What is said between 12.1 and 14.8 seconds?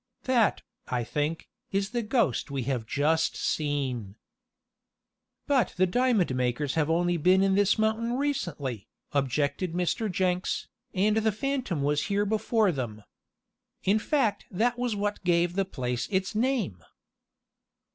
before them. In fact, that